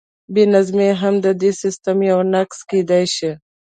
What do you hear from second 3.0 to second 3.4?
شي.